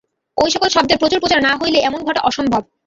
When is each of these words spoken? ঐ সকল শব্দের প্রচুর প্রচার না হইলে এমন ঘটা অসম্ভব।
ঐ 0.37 0.45
সকল 0.53 0.69
শব্দের 0.71 0.99
প্রচুর 1.01 1.19
প্রচার 1.19 1.39
না 1.43 1.53
হইলে 1.61 1.79
এমন 1.79 1.99
ঘটা 2.05 2.21
অসম্ভব। 2.21 2.61